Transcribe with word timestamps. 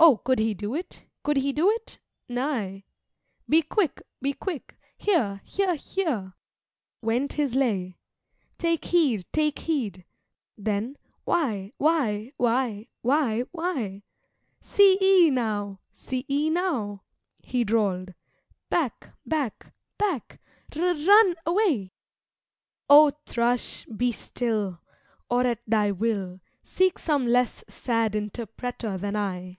Oh, 0.00 0.16
could 0.18 0.38
he 0.38 0.54
do 0.54 0.76
it? 0.76 1.06
could 1.24 1.38
he 1.38 1.52
do 1.52 1.68
it? 1.70 1.98
Nay! 2.28 2.84
Be 3.48 3.62
quick! 3.62 4.00
be 4.22 4.32
quick! 4.32 4.76
Here, 4.96 5.40
here, 5.42 5.74
here!' 5.74 6.34
(went 7.02 7.32
his 7.32 7.56
lay.) 7.56 7.98
'Take 8.58 8.84
heed! 8.84 9.26
take 9.32 9.58
heed!' 9.58 10.04
then 10.56 10.96
'Why? 11.24 11.72
why? 11.78 12.30
why? 12.36 12.86
why? 13.02 13.40
why? 13.50 14.04
See 14.60 14.98
ee 15.02 15.30
now! 15.30 15.80
see 15.92 16.24
ee 16.30 16.48
now!' 16.48 17.02
(he 17.42 17.64
drawl'd) 17.64 18.14
'Back! 18.70 19.10
back! 19.26 19.74
back! 19.98 20.40
R 20.76 20.80
r 20.84 20.88
r 20.90 20.94
run 20.94 21.34
away!' 21.44 21.92
O 22.88 23.10
Thrush, 23.26 23.84
be 23.86 24.12
still! 24.12 24.80
Or 25.28 25.44
at 25.44 25.58
thy 25.66 25.90
will, 25.90 26.38
Seek 26.62 27.00
some 27.00 27.26
less 27.26 27.64
sad 27.66 28.14
interpreter 28.14 28.96
than 28.96 29.16
I. 29.16 29.58